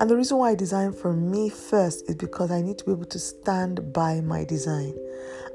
And 0.00 0.08
the 0.08 0.16
reason 0.16 0.38
why 0.38 0.50
I 0.50 0.54
design 0.54 0.92
for 0.92 1.12
me 1.12 1.48
first 1.48 2.08
is 2.08 2.14
because 2.14 2.50
I 2.52 2.62
need 2.62 2.78
to 2.78 2.84
be 2.84 2.92
able 2.92 3.04
to 3.06 3.18
stand 3.18 3.92
by 3.92 4.20
my 4.20 4.44
design. 4.44 4.94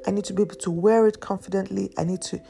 I 0.06 0.12
need 0.12 0.26
to 0.26 0.34
be 0.34 0.42
able 0.42 0.56
to 0.56 0.72
wear 0.72 1.08
it 1.08 1.22
confidently. 1.22 1.92
I 1.98 2.04
need 2.04 2.22
to 2.24 2.42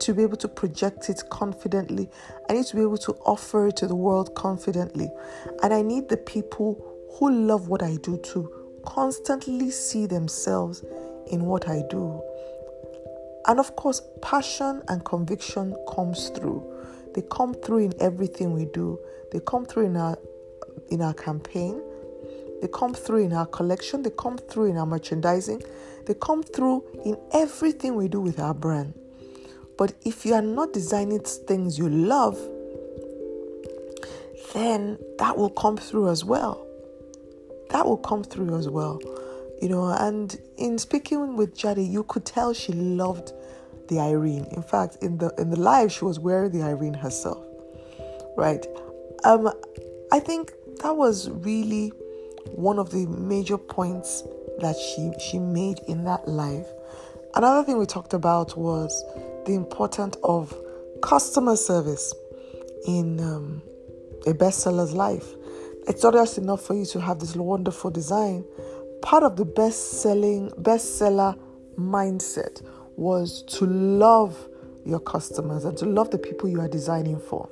to 0.00 0.14
be 0.14 0.22
able 0.22 0.36
to 0.36 0.48
project 0.48 1.10
it 1.10 1.22
confidently. 1.28 2.08
I 2.48 2.52
need 2.52 2.66
to 2.66 2.76
be 2.76 2.82
able 2.82 2.98
to 2.98 3.12
offer 3.26 3.66
it 3.66 3.76
to 3.78 3.86
the 3.86 3.96
world 3.96 4.34
confidently. 4.34 5.10
And 5.62 5.74
I 5.74 5.82
need 5.82 6.08
the 6.08 6.16
people 6.16 6.84
who 7.18 7.32
love 7.32 7.68
what 7.68 7.82
I 7.82 7.96
do 7.96 8.16
to 8.16 8.80
constantly 8.86 9.70
see 9.70 10.06
themselves 10.06 10.84
in 11.30 11.46
what 11.46 11.68
I 11.68 11.82
do. 11.90 12.22
And 13.46 13.58
of 13.58 13.74
course, 13.76 14.02
passion 14.22 14.82
and 14.88 15.04
conviction 15.04 15.74
comes 15.94 16.28
through. 16.30 16.64
They 17.14 17.22
come 17.30 17.54
through 17.54 17.78
in 17.78 17.94
everything 18.00 18.52
we 18.52 18.66
do. 18.66 19.00
They 19.32 19.40
come 19.40 19.64
through 19.64 19.86
in 19.86 19.96
our 19.96 20.18
in 20.90 21.02
our 21.02 21.14
campaign. 21.14 21.80
They 22.60 22.68
come 22.68 22.94
through 22.94 23.24
in 23.24 23.32
our 23.32 23.46
collection. 23.46 24.02
They 24.02 24.10
come 24.10 24.38
through 24.38 24.66
in 24.66 24.76
our 24.76 24.86
merchandising. 24.86 25.62
They 26.06 26.14
come 26.14 26.42
through 26.42 26.84
in 27.04 27.16
everything 27.32 27.94
we 27.94 28.08
do 28.08 28.20
with 28.20 28.40
our 28.40 28.54
brand. 28.54 28.94
But 29.76 29.94
if 30.04 30.26
you 30.26 30.34
are 30.34 30.42
not 30.42 30.72
designing 30.72 31.20
things 31.20 31.78
you 31.78 31.88
love, 31.88 32.36
then 34.52 34.98
that 35.18 35.36
will 35.36 35.50
come 35.50 35.76
through 35.76 36.08
as 36.08 36.24
well. 36.24 36.66
That 37.70 37.86
will 37.86 37.98
come 37.98 38.24
through 38.24 38.56
as 38.56 38.68
well. 38.68 39.00
You 39.62 39.68
know, 39.68 39.84
and 39.86 40.36
in 40.56 40.78
speaking 40.78 41.36
with 41.36 41.56
Jadi, 41.56 41.88
you 41.88 42.04
could 42.04 42.24
tell 42.24 42.52
she 42.54 42.72
loved 42.72 43.32
the 43.88 44.00
Irene. 44.00 44.46
In 44.52 44.62
fact, 44.62 44.98
in 45.02 45.18
the 45.18 45.34
in 45.38 45.50
the 45.50 45.58
live, 45.60 45.92
she 45.92 46.04
was 46.04 46.18
wearing 46.18 46.52
the 46.52 46.62
Irene 46.62 46.94
herself. 46.94 47.44
Right. 48.36 48.66
Um, 49.24 49.50
I 50.12 50.20
think 50.20 50.52
that 50.80 50.96
was 50.96 51.30
really 51.30 51.92
one 52.46 52.78
of 52.78 52.90
the 52.90 53.06
major 53.06 53.58
points 53.58 54.22
that 54.60 54.76
she 54.76 55.12
she 55.20 55.38
made 55.38 55.78
in 55.86 56.04
that 56.04 56.26
live. 56.26 56.66
Another 57.34 57.64
thing 57.64 57.78
we 57.78 57.86
talked 57.86 58.14
about 58.14 58.56
was 58.56 59.04
the 59.46 59.54
importance 59.54 60.16
of 60.22 60.54
customer 61.02 61.56
service 61.56 62.14
in 62.86 63.20
um, 63.20 63.62
a 64.26 64.32
bestseller's 64.32 64.92
life. 64.92 65.34
It's 65.86 66.02
not 66.02 66.14
just 66.14 66.38
enough 66.38 66.62
for 66.62 66.74
you 66.74 66.84
to 66.86 67.00
have 67.00 67.18
this 67.18 67.36
wonderful 67.36 67.90
design. 67.90 68.44
Part 69.02 69.22
of 69.22 69.36
the 69.36 69.44
best 69.44 70.02
selling 70.02 70.50
bestseller 70.50 71.38
mindset 71.78 72.62
was 72.96 73.42
to 73.44 73.64
love 73.66 74.48
your 74.84 75.00
customers 75.00 75.64
and 75.64 75.76
to 75.78 75.86
love 75.86 76.10
the 76.10 76.18
people 76.18 76.48
you 76.48 76.60
are 76.60 76.68
designing 76.68 77.20
for 77.20 77.48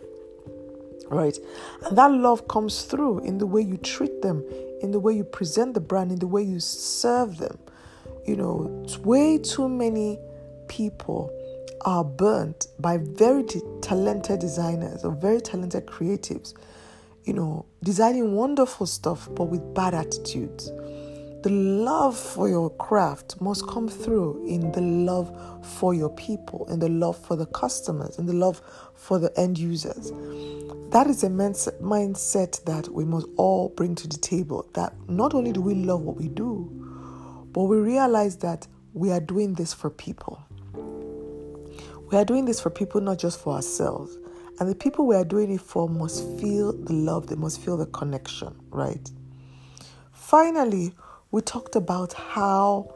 right? 1.08 1.36
And 1.84 1.96
that 1.96 2.10
love 2.10 2.48
comes 2.48 2.82
through 2.82 3.20
in 3.20 3.38
the 3.38 3.46
way 3.46 3.62
you 3.62 3.76
treat 3.76 4.22
them, 4.22 4.44
in 4.82 4.90
the 4.90 5.00
way 5.00 5.14
you 5.14 5.24
present 5.24 5.74
the 5.74 5.80
brand, 5.80 6.12
in 6.12 6.18
the 6.18 6.26
way 6.26 6.42
you 6.42 6.60
serve 6.60 7.38
them. 7.38 7.58
You 8.26 8.36
know, 8.36 8.82
it's 8.84 8.98
way 8.98 9.38
too 9.38 9.68
many 9.68 10.18
people 10.68 11.32
are 11.82 12.02
burnt 12.02 12.66
by 12.80 12.98
very 12.98 13.44
talented 13.80 14.40
designers 14.40 15.04
or 15.04 15.12
very 15.12 15.40
talented 15.40 15.86
creatives, 15.86 16.54
you 17.24 17.32
know, 17.32 17.64
designing 17.82 18.34
wonderful 18.34 18.86
stuff 18.86 19.28
but 19.34 19.44
with 19.44 19.74
bad 19.74 19.94
attitudes. 19.94 20.70
The 21.46 21.52
love 21.52 22.18
for 22.18 22.48
your 22.48 22.70
craft 22.70 23.40
must 23.40 23.68
come 23.68 23.86
through 23.86 24.44
in 24.48 24.72
the 24.72 24.80
love 24.80 25.30
for 25.78 25.94
your 25.94 26.08
people, 26.08 26.66
in 26.68 26.80
the 26.80 26.88
love 26.88 27.16
for 27.24 27.36
the 27.36 27.46
customers, 27.46 28.18
in 28.18 28.26
the 28.26 28.32
love 28.32 28.60
for 28.96 29.20
the 29.20 29.32
end 29.38 29.56
users. 29.56 30.10
That 30.90 31.06
is 31.06 31.22
a 31.22 31.28
mindset 31.28 32.64
that 32.64 32.88
we 32.88 33.04
must 33.04 33.28
all 33.36 33.68
bring 33.68 33.94
to 33.94 34.08
the 34.08 34.16
table. 34.16 34.68
That 34.74 34.92
not 35.08 35.34
only 35.34 35.52
do 35.52 35.60
we 35.60 35.76
love 35.76 36.00
what 36.00 36.16
we 36.16 36.26
do, 36.26 36.68
but 37.52 37.62
we 37.62 37.76
realize 37.76 38.38
that 38.38 38.66
we 38.92 39.12
are 39.12 39.20
doing 39.20 39.54
this 39.54 39.72
for 39.72 39.88
people. 39.88 40.44
We 42.10 42.18
are 42.18 42.24
doing 42.24 42.46
this 42.46 42.58
for 42.58 42.70
people, 42.70 43.00
not 43.00 43.20
just 43.20 43.38
for 43.38 43.54
ourselves. 43.54 44.18
And 44.58 44.68
the 44.68 44.74
people 44.74 45.06
we 45.06 45.14
are 45.14 45.24
doing 45.24 45.52
it 45.52 45.60
for 45.60 45.88
must 45.88 46.24
feel 46.40 46.72
the 46.72 46.92
love, 46.92 47.28
they 47.28 47.36
must 47.36 47.60
feel 47.60 47.76
the 47.76 47.86
connection, 47.86 48.52
right? 48.70 49.08
Finally, 50.10 50.92
we 51.36 51.42
talked 51.42 51.76
about 51.76 52.14
how 52.14 52.92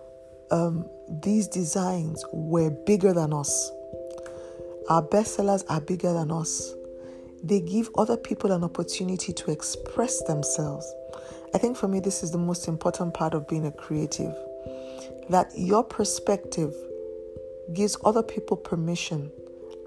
um, 0.51 0.89
these 1.23 1.47
designs 1.47 2.25
were 2.33 2.71
bigger 2.71 3.13
than 3.13 3.33
us. 3.33 3.71
Our 4.89 5.03
bestsellers 5.03 5.63
are 5.69 5.81
bigger 5.81 6.13
than 6.13 6.33
us 6.33 6.75
they 7.43 7.61
give 7.61 7.89
other 7.97 8.17
people 8.17 8.53
an 8.53 8.65
opportunity 8.65 9.33
to 9.33 9.51
express 9.51 10.23
themselves. 10.25 10.93
I 11.55 11.59
think 11.59 11.77
for 11.77 11.89
me, 11.89 12.01
this 12.01 12.23
is 12.23 12.31
the 12.31 12.39
most 12.39 12.69
important 12.69 13.15
part 13.15 13.35
of 13.35 13.49
being 13.49 13.67
a 13.67 13.73
creative 13.73 14.35
that 15.29 15.51
your 15.57 15.85
perspective 15.85 16.75
gives 17.73 17.97
other 18.05 18.23
people 18.23 18.57
permission 18.57 19.31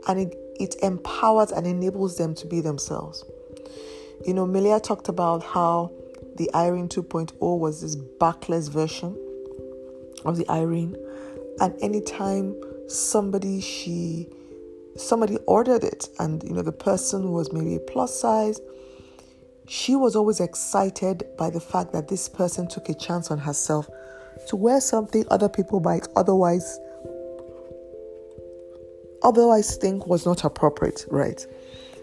and 0.07 0.19
it, 0.19 0.37
it 0.59 0.75
empowers 0.81 1.51
and 1.51 1.67
enables 1.67 2.17
them 2.17 2.33
to 2.35 2.47
be 2.47 2.61
themselves. 2.61 3.23
You 4.25 4.33
know, 4.33 4.45
Melia 4.45 4.79
talked 4.79 5.09
about 5.09 5.43
how 5.43 5.91
the 6.37 6.49
Irene 6.55 6.89
2.0 6.89 7.33
was 7.39 7.81
this 7.81 7.95
backless 7.95 8.67
version 8.67 9.17
of 10.25 10.37
the 10.37 10.49
Irene, 10.49 10.95
and 11.59 11.75
anytime 11.81 12.55
somebody 12.87 13.61
she 13.61 14.27
somebody 14.95 15.37
ordered 15.47 15.83
it 15.83 16.09
and 16.19 16.43
you 16.43 16.53
know 16.53 16.61
the 16.61 16.71
person 16.71 17.31
was 17.31 17.51
maybe 17.51 17.75
a 17.75 17.79
plus 17.79 18.19
size 18.19 18.59
she 19.67 19.95
was 19.95 20.15
always 20.15 20.39
excited 20.39 21.23
by 21.37 21.49
the 21.49 21.59
fact 21.59 21.93
that 21.93 22.07
this 22.09 22.29
person 22.29 22.67
took 22.67 22.89
a 22.89 22.93
chance 22.93 23.31
on 23.31 23.39
herself 23.39 23.89
to 24.47 24.55
wear 24.55 24.79
something 24.79 25.25
other 25.31 25.49
people 25.49 25.79
might 25.79 26.07
otherwise 26.15 26.79
otherwise 29.23 29.77
think 29.77 30.05
was 30.05 30.25
not 30.25 30.43
appropriate 30.43 31.05
right? 31.09 31.47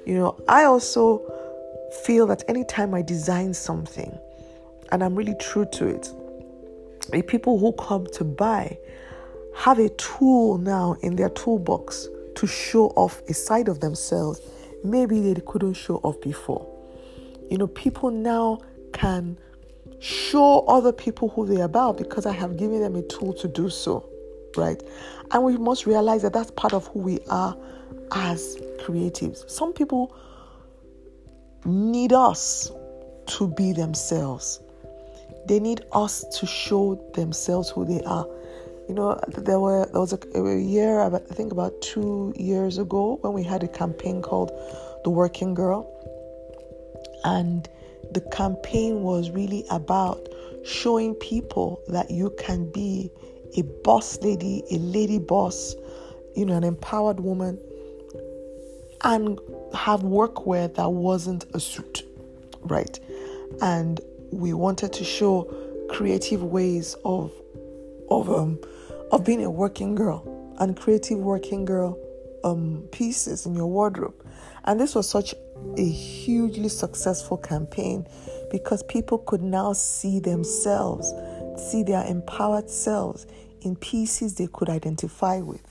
You 0.07 0.15
know 0.15 0.37
i 0.49 0.65
also 0.65 1.23
feel 2.05 2.27
that 2.27 2.43
anytime 2.49 2.95
i 2.95 3.03
design 3.03 3.53
something 3.53 4.17
and 4.93 5.03
i'm 5.03 5.15
really 5.15 5.35
true 5.41 5.67
to 5.73 5.87
it 5.87 6.11
the 7.11 7.23
people 7.23 7.59
who 7.59 7.73
come 7.73 8.07
to 8.07 8.25
buy 8.25 8.77
have 9.57 9.79
a 9.79 9.89
tool 9.91 10.59
now 10.59 10.97
in 11.03 11.17
their 11.17 11.31
toolbox 11.31 12.09
to 12.35 12.47
show 12.47 12.87
off 12.97 13.21
a 13.29 13.35
side 13.35 13.69
of 13.69 13.81
themselves 13.81 14.41
maybe 14.85 15.21
they 15.21 15.41
couldn't 15.41 15.75
show 15.75 15.97
off 15.97 16.21
before. 16.21 16.67
You 17.51 17.59
know, 17.59 17.67
people 17.67 18.11
now 18.11 18.61
can 18.93 19.39
show 19.99 20.61
other 20.61 20.93
people 20.93 21.29
who 21.29 21.47
they're 21.47 21.65
about 21.65 21.99
because 21.99 22.27
I 22.27 22.33
have 22.33 22.57
given 22.57 22.81
them 22.81 22.97
a 22.97 23.03
tool 23.03 23.33
to 23.35 23.49
do 23.49 23.69
so, 23.69 24.09
right? 24.57 24.83
And 25.33 25.45
we 25.45 25.57
must 25.57 25.87
realize 25.87 26.23
that 26.23 26.33
that's 26.33 26.51
part 26.53 26.73
of 26.73 26.87
who 26.89 27.01
we 27.01 27.19
are 27.29 27.57
as 28.13 28.57
creatives. 28.79 29.49
Some 29.51 29.73
people 29.73 30.15
need 31.65 32.13
us 32.13 32.71
to 33.27 33.49
be 33.49 33.73
themselves, 33.73 34.61
they 35.47 35.61
need 35.61 35.83
us 35.93 36.25
to 36.39 36.47
show 36.47 36.95
themselves 37.15 37.71
who 37.71 37.85
they 37.85 38.03
are. 38.05 38.27
You 38.89 38.95
know, 38.95 39.21
there 39.29 39.61
were 39.61 39.87
there 39.93 40.01
was 40.01 40.13
a, 40.13 40.19
a 40.35 40.59
year, 40.59 41.01
I 41.01 41.19
think 41.19 41.53
about 41.53 41.81
two 41.81 42.33
years 42.37 42.79
ago, 42.79 43.19
when 43.21 43.33
we 43.33 43.43
had 43.43 43.63
a 43.63 43.69
campaign 43.69 44.21
called 44.21 44.51
"The 45.05 45.11
Working 45.11 45.55
Girl," 45.55 45.87
and 47.25 47.69
the 48.13 48.21
campaign 48.21 49.03
was 49.03 49.31
really 49.31 49.65
about 49.71 50.21
showing 50.65 51.15
people 51.15 51.81
that 51.89 52.11
you 52.11 52.31
can 52.39 52.71
be 52.73 53.11
a 53.57 53.63
boss 53.85 54.19
lady, 54.23 54.63
a 54.71 54.79
lady 54.79 55.19
boss, 55.19 55.75
you 56.35 56.45
know, 56.45 56.55
an 56.55 56.65
empowered 56.65 57.21
woman, 57.21 57.59
and 59.03 59.39
have 59.75 60.01
workwear 60.01 60.73
that 60.75 60.91
wasn't 60.91 61.45
a 61.55 61.61
suit, 61.61 62.03
right? 62.63 62.99
And 63.63 64.01
we 64.33 64.53
wanted 64.53 64.93
to 64.95 65.05
show 65.05 65.53
creative 65.89 66.43
ways 66.43 66.97
of 67.05 67.33
of 68.11 68.31
um, 68.31 68.59
of 69.13 69.25
being 69.25 69.45
a 69.45 69.51
working 69.51 69.95
girl 69.95 70.55
and 70.59 70.77
creative 70.77 71.19
working 71.19 71.65
girl 71.65 71.99
um, 72.45 72.87
pieces 72.93 73.47
in 73.47 73.55
your 73.55 73.67
wardrobe. 73.67 74.15
And 74.65 74.79
this 74.79 74.95
was 74.95 75.09
such 75.09 75.35
a 75.77 75.89
hugely 75.89 76.69
successful 76.69 77.37
campaign 77.37 78.07
because 78.51 78.83
people 78.85 79.19
could 79.19 79.43
now 79.43 79.73
see 79.73 80.21
themselves, 80.21 81.13
see 81.57 81.83
their 81.83 82.05
empowered 82.05 82.69
selves 82.69 83.27
in 83.63 83.77
pieces 83.77 84.35
they 84.35 84.49
could 84.49 84.69
identify 84.69 85.39
with. 85.41 85.63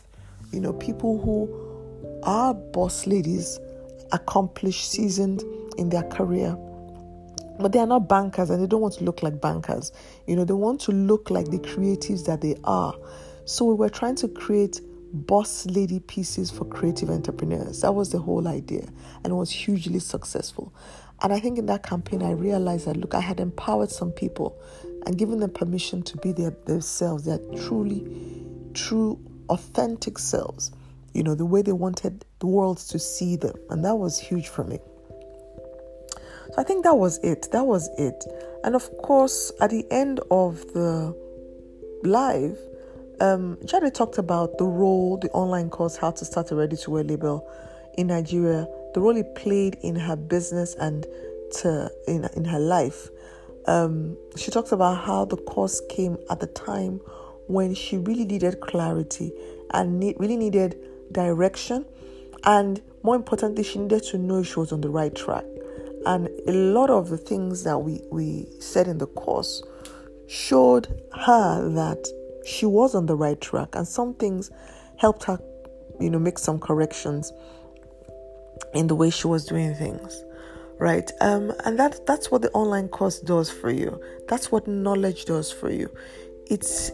You 0.52 0.60
know, 0.60 0.74
people 0.74 1.22
who 1.22 1.69
are 2.24 2.54
boss 2.54 3.08
ladies, 3.08 3.60
accomplished, 4.12 4.90
seasoned 4.90 5.44
in 5.78 5.90
their 5.90 6.04
career, 6.04 6.58
but 7.60 7.72
they 7.72 7.80
are 7.80 7.88
not 7.88 8.08
bankers 8.08 8.50
and 8.50 8.62
they 8.62 8.68
don't 8.68 8.82
want 8.82 8.96
to 8.96 9.04
look 9.04 9.22
like 9.22 9.42
bankers. 9.42 9.92
You 10.28 10.36
know, 10.36 10.46
they 10.46 10.54
want 10.54 10.80
to 10.82 10.92
look 10.92 11.30
like 11.30 11.48
the 11.48 11.60
creatives 11.60 12.26
that 12.26 12.42
they 12.42 12.56
are. 12.64 12.96
So 13.46 13.66
we 13.66 13.74
were 13.74 13.90
trying 13.90 14.16
to 14.18 14.28
create 14.28 14.82
boss 15.12 15.66
lady 15.66 16.00
pieces 16.00 16.52
for 16.52 16.66
creative 16.66 17.10
entrepreneurs. 17.10 17.82
That 17.82 17.94
was 17.94 18.12
the 18.12 18.20
whole 18.20 18.48
idea, 18.48 18.88
and 19.24 19.32
it 19.32 19.36
was 19.36 19.52
hugely 19.52 20.00
successful. 20.00 20.74
And 21.22 21.34
I 21.34 21.40
think 21.40 21.58
in 21.58 21.66
that 21.66 21.84
campaign, 21.84 22.24
I 22.24 22.32
realized 22.32 22.86
that 22.86 22.98
look, 22.98 23.14
I 23.14 23.20
had 23.20 23.40
empowered 23.40 23.92
some 23.92 24.12
people 24.12 24.58
and 25.06 25.18
given 25.18 25.40
them 25.40 25.52
permission 25.52 26.02
to 26.04 26.18
be 26.18 26.32
their 26.32 26.52
themselves, 26.66 27.26
their 27.26 27.40
truly, 27.58 28.44
true, 28.74 29.20
authentic 29.50 30.20
selves. 30.20 30.72
You 31.14 31.24
know, 31.24 31.36
the 31.36 31.46
way 31.46 31.62
they 31.62 31.72
wanted 31.72 32.26
the 32.40 32.48
world 32.48 32.78
to 32.78 33.00
see 33.00 33.36
them. 33.36 33.56
And 33.70 33.84
that 33.86 33.96
was 33.96 34.20
huge 34.20 34.48
for 34.48 34.64
me. 34.64 34.80
So 36.52 36.56
I 36.58 36.64
think 36.64 36.84
that 36.84 36.98
was 36.98 37.18
it. 37.20 37.48
That 37.52 37.66
was 37.66 37.90
it. 37.98 38.24
And 38.64 38.76
of 38.76 38.90
course, 39.04 39.52
at 39.62 39.70
the 39.70 39.86
end 39.92 40.20
of 40.32 40.62
the 40.74 41.16
live, 42.04 42.58
um, 43.22 43.58
Jade 43.66 43.94
talked 43.94 44.18
about 44.18 44.58
the 44.58 44.66
role 44.66 45.18
the 45.18 45.30
online 45.32 45.70
course 45.70 45.96
How 45.96 46.12
to 46.12 46.26
Start 46.26 46.52
a 46.52 46.56
Ready 46.56 46.78
to 46.78 46.92
Wear 46.92 47.04
label 47.04 47.50
in 47.98 48.08
Nigeria, 48.08 48.66
the 48.94 49.02
role 49.02 49.16
it 49.18 49.36
played 49.36 49.78
in 49.82 49.96
her 49.96 50.16
business 50.16 50.74
and 50.76 51.06
to 51.62 51.92
in, 52.08 52.28
in 52.36 52.46
her 52.46 52.60
life. 52.60 53.10
Um, 53.68 54.18
she 54.36 54.52
talked 54.52 54.72
about 54.72 55.06
how 55.06 55.26
the 55.26 55.38
course 55.38 55.82
came 55.90 56.18
at 56.30 56.40
the 56.40 56.48
time 56.48 57.02
when 57.48 57.74
she 57.74 57.98
really 57.98 58.26
needed 58.26 58.62
clarity 58.62 59.34
and 59.74 60.02
really 60.18 60.38
needed 60.38 60.80
direction, 61.12 61.86
and 62.44 62.82
more 63.04 63.16
importantly, 63.16 63.64
she 63.64 63.80
needed 63.80 64.04
to 64.04 64.18
know 64.18 64.44
she 64.44 64.60
was 64.60 64.72
on 64.72 64.82
the 64.82 64.90
right 64.90 65.14
track. 65.14 65.46
And 66.06 66.30
a 66.48 66.52
lot 66.52 66.90
of 66.90 67.10
the 67.10 67.18
things 67.18 67.64
that 67.64 67.78
we, 67.80 68.02
we 68.12 68.48
said 68.60 68.88
in 68.88 68.98
the 68.98 69.08
course 69.08 69.62
showed 70.28 70.88
her 71.14 71.70
that 71.70 72.08
she 72.46 72.66
was 72.66 72.96
on 72.96 73.06
the 73.06 73.16
right 73.16 73.40
track, 73.40 73.70
and 73.74 73.88
some 73.88 74.14
things 74.14 74.50
helped 74.98 75.24
her, 75.26 75.40
you 76.00 76.10
know, 76.10 76.20
make 76.20 76.40
some 76.40 76.60
corrections 76.60 77.32
in 78.74 78.88
the 78.88 78.96
way 78.96 79.10
she 79.10 79.28
was 79.28 79.46
doing 79.46 79.74
things 79.76 80.24
right? 80.80 81.12
Um 81.22 81.54
and 81.66 81.78
that 81.78 82.06
that's 82.08 82.32
what 82.32 82.42
the 82.42 82.50
online 82.52 82.88
course 82.88 83.20
does 83.20 83.52
for 83.52 83.70
you. 83.70 84.02
That's 84.28 84.52
what 84.52 84.68
knowledge 84.68 85.26
does 85.26 85.52
for 85.52 85.70
you. 85.70 85.94
It's 86.50 86.92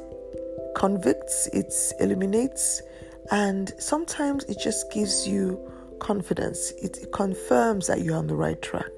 convicts 0.76 1.48
it 1.54 1.74
illuminates 2.00 2.82
and 3.32 3.74
sometimes 3.80 4.44
it 4.46 4.60
just 4.60 4.92
gives 4.92 5.28
you 5.28 5.60
confidence 6.00 6.72
it 6.82 6.98
confirms 7.14 7.88
that 7.88 8.02
you're 8.02 8.18
on 8.18 8.28
the 8.28 8.36
right 8.36 8.62
track 8.62 8.92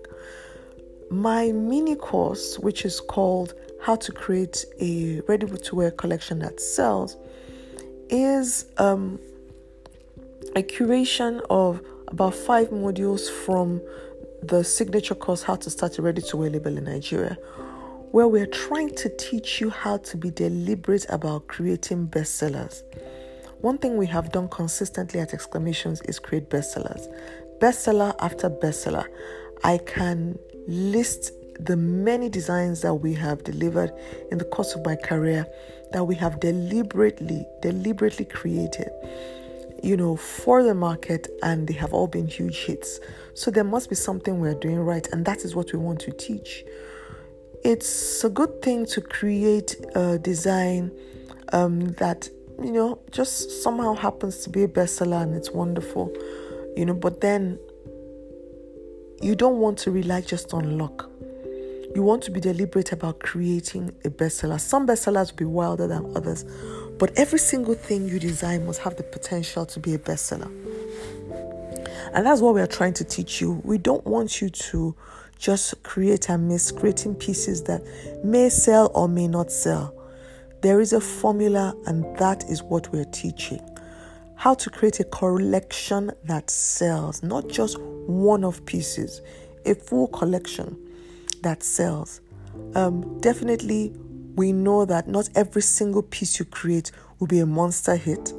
my 1.10 1.52
mini 1.52 1.96
course 1.96 2.58
which 2.60 2.84
is 2.84 3.00
called 3.00 3.54
how 3.82 3.96
to 3.96 4.12
create 4.12 4.66
a 4.82 5.22
ready 5.28 5.46
to 5.48 5.76
wear 5.76 5.92
collection 5.92 6.40
that 6.40 6.60
sells 6.60 7.16
is 8.10 8.66
um, 8.78 9.20
a 10.56 10.64
curation 10.64 11.42
of 11.50 11.82
about 12.08 12.34
five 12.34 12.70
modules 12.70 13.30
from 13.30 13.82
the 14.42 14.64
signature 14.64 15.16
course 15.16 15.44
How 15.44 15.56
to 15.56 15.70
Start 15.70 15.98
a 15.98 16.02
Ready 16.02 16.22
to 16.24 16.38
Wear 16.38 16.50
Label 16.50 16.78
in 16.78 16.86
Nigeria, 16.86 17.38
where 18.12 18.28
we're 18.28 18.48
trying 18.48 18.94
to 18.96 19.10
teach 19.18 19.60
you 19.60 19.70
how 19.70 19.98
to 19.98 20.18
be 20.18 20.32
deliberate 20.32 21.06
about 21.10 21.48
creating 21.48 22.08
bestsellers. 22.08 22.84
One 23.62 23.78
thing 23.78 23.98
we 23.98 24.08
have 24.08 24.32
done 24.32 24.50
consistently 24.50 25.20
at 25.20 25.34
Exclamations 25.34 26.02
is 26.08 26.20
create 26.20 26.50
bestsellers. 26.50 27.08
Bestseller 27.60 28.16
after 28.20 28.50
bestseller. 28.50 29.08
I 29.64 29.80
can 29.80 30.38
list 30.68 31.32
the 31.60 31.76
many 31.76 32.30
designs 32.30 32.82
that 32.82 32.94
we 32.94 33.14
have 33.16 33.44
delivered 33.44 33.92
in 34.32 34.38
the 34.38 34.46
course 34.46 34.76
of 34.76 34.86
my 34.86 34.96
career 34.96 35.48
that 35.92 36.04
we 36.04 36.16
have 36.16 36.40
deliberately, 36.40 37.46
deliberately 37.62 38.26
created 38.26 38.90
you 39.84 39.96
know, 39.96 40.16
for 40.16 40.64
the 40.64 40.74
market 40.74 41.28
and 41.44 41.68
they 41.68 41.74
have 41.74 41.94
all 41.94 42.08
been 42.08 42.28
huge 42.28 42.66
hits. 42.66 43.00
So 43.34 43.52
there 43.52 43.64
must 43.64 43.90
be 43.90 43.96
something 43.96 44.40
we're 44.40 44.56
doing 44.56 44.80
right, 44.80 45.08
and 45.12 45.26
that 45.26 45.44
is 45.44 45.56
what 45.56 45.72
we 45.72 45.80
want 45.80 46.00
to 46.02 46.12
teach. 46.12 46.66
It's 47.64 48.24
a 48.24 48.30
good 48.30 48.62
thing 48.62 48.86
to 48.88 49.02
create 49.02 49.76
a 49.96 50.18
design 50.18 50.92
um, 51.54 51.90
that, 51.94 52.30
you 52.62 52.72
know, 52.72 53.00
just 53.12 53.62
somehow 53.64 53.94
happens 53.94 54.40
to 54.40 54.50
be 54.50 54.64
a 54.64 54.68
bestseller 54.68 55.22
and 55.22 55.36
it's 55.36 55.52
wonderful, 55.52 56.12
you 56.76 56.86
know, 56.86 56.94
but 56.94 57.22
then 57.22 57.60
you 59.22 59.36
don't 59.36 59.58
want 59.58 59.78
to 59.80 59.92
rely 59.92 60.22
just 60.22 60.54
on 60.54 60.78
luck. 60.78 61.10
You 61.96 62.04
want 62.04 62.24
to 62.24 62.32
be 62.32 62.40
deliberate 62.40 62.92
about 62.92 63.20
creating 63.20 63.96
a 64.06 64.10
bestseller. 64.10 64.60
Some 64.60 64.88
bestsellers 64.88 65.32
will 65.32 65.38
be 65.38 65.46
wilder 65.46 65.88
than 65.88 66.16
others, 66.16 66.46
but 67.00 67.12
every 67.18 67.40
single 67.40 67.74
thing 67.74 68.08
you 68.08 68.20
design 68.20 68.66
must 68.66 68.82
have 68.82 68.98
the 68.98 69.04
potential 69.04 69.66
to 69.66 69.80
be 69.80 69.94
a 69.94 70.00
bestseller. 70.00 70.52
And 72.14 72.26
that's 72.26 72.42
what 72.42 72.56
we 72.56 72.62
are 72.62 72.68
trying 72.68 72.94
to 72.94 73.04
teach 73.04 73.42
you. 73.42 73.62
We 73.64 73.78
don't 73.78 74.06
want 74.06 74.42
you 74.42 74.50
to 74.50 74.96
just 75.38 75.82
create 75.84 76.30
and 76.30 76.48
miss, 76.48 76.72
creating 76.72 77.16
pieces 77.16 77.64
that 77.64 77.84
may 78.24 78.50
sell 78.50 78.92
or 78.94 79.08
may 79.08 79.28
not 79.28 79.52
sell. 79.52 79.94
There 80.62 80.80
is 80.82 80.94
a 80.94 81.02
formula, 81.02 81.76
and 81.86 82.04
that 82.18 82.44
is 82.50 82.64
what 82.64 82.92
we're 82.92 83.06
teaching. 83.06 83.62
How 84.36 84.56
to 84.56 84.70
create 84.70 85.00
a 85.00 85.04
collection 85.04 86.12
that 86.24 86.50
sells, 86.50 87.22
not 87.22 87.48
just 87.48 87.80
one 87.80 88.44
of 88.44 88.66
pieces, 88.66 89.22
a 89.66 89.76
full 89.76 90.08
collection 90.08 90.78
that 91.42 91.62
sells. 91.62 92.22
Um, 92.76 93.20
definitely 93.20 93.94
we 94.36 94.52
know 94.52 94.86
that 94.86 95.08
not 95.08 95.30
every 95.36 95.62
single 95.62 96.04
piece 96.04 96.40
you 96.40 96.46
create 96.46 96.92
will 97.20 97.28
be 97.28 97.40
a 97.40 97.46
monster 97.46 97.96
hit. 97.96 98.34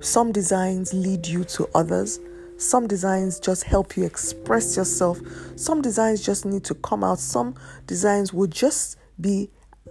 Some 0.00 0.32
designs 0.32 0.92
lead 0.92 1.26
you 1.26 1.44
to 1.44 1.68
others. 1.74 2.20
Some 2.58 2.86
designs 2.86 3.40
just 3.40 3.64
help 3.64 3.96
you 3.96 4.04
express 4.04 4.76
yourself. 4.76 5.18
Some 5.56 5.82
designs 5.82 6.24
just 6.24 6.44
need 6.44 6.64
to 6.64 6.74
come 6.74 7.02
out. 7.02 7.18
Some 7.18 7.54
designs 7.86 8.32
will 8.32 8.46
just 8.46 8.98
be 9.20 9.50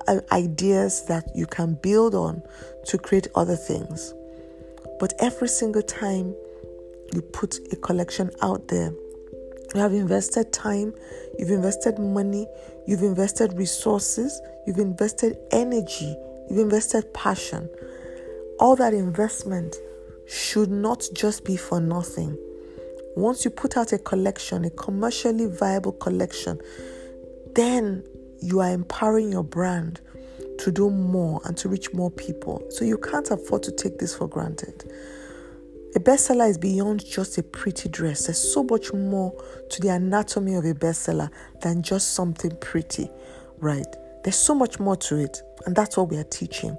Uh, 0.10 0.22
ideas 0.32 1.06
that 1.06 1.24
you 1.36 1.45
can 1.45 1.76
build 1.84 2.15
on 2.15 2.41
to 2.84 2.98
create 2.98 3.28
other 3.36 3.56
things. 3.56 4.12
But 5.00 5.13
every 5.19 5.48
single 5.48 5.84
time 5.84 6.34
you 7.13 7.22
put 7.22 7.60
a 7.72 7.76
collection 7.76 8.32
out 8.41 8.69
there, 8.69 8.91
you 9.76 9.80
have 9.80 9.93
invested 9.93 10.52
time, 10.52 10.95
you've 11.38 11.52
invested 11.52 12.00
money, 12.00 12.48
you've 12.88 13.04
invested 13.04 13.54
resources, 13.54 14.41
you've 14.65 14.80
invested 14.80 15.38
energy, 15.52 16.15
you've 16.50 16.58
invested 16.58 17.13
passion. 17.13 17.69
All 18.60 18.76
that 18.78 18.95
investment 18.95 19.76
should 20.28 20.72
not 20.72 21.08
just 21.13 21.45
be 21.45 21.56
for 21.56 21.80
nothing. 21.80 22.36
Once 23.15 23.45
you 23.45 23.52
put 23.52 23.78
out 23.78 23.93
a 23.93 24.00
collection, 24.00 24.65
a 24.65 24.72
commercially 24.72 25.45
viable 25.45 25.91
collection, 25.91 26.60
then 27.54 28.04
you 28.41 28.60
are 28.60 28.71
empowering 28.71 29.32
your 29.32 29.43
brand 29.43 30.02
to 30.60 30.71
do 30.71 30.89
more 30.89 31.41
and 31.45 31.58
to 31.58 31.69
reach 31.69 31.93
more 31.93 32.12
people. 32.12 32.63
So 32.69 32.86
you 32.86 32.97
can't 32.97 33.30
afford 33.32 33.63
to 33.63 33.71
take 33.71 33.97
this 33.97 34.15
for 34.15 34.28
granted. 34.28 34.91
A 35.95 35.99
bestseller 35.99 36.47
is 36.47 36.58
beyond 36.58 37.04
just 37.04 37.38
a 37.39 37.43
pretty 37.43 37.89
dress. 37.89 38.28
There's 38.28 38.54
so 38.54 38.63
much 38.63 38.93
more 38.93 39.34
to 39.69 39.82
the 39.82 39.89
anatomy 39.89 40.54
of 40.56 40.65
a 40.65 40.73
bestseller 40.73 41.32
than 41.62 41.82
just 41.82 42.13
something 42.13 42.56
pretty, 42.58 43.10
right? 43.58 43.88
There's 44.23 44.38
so 44.38 44.54
much 44.54 44.80
more 44.80 44.95
to 44.97 45.15
it, 45.17 45.41
and 45.65 45.75
that's 45.75 45.97
what 45.97 46.10
we 46.10 46.17
are 46.17 46.25
teaching. 46.25 46.78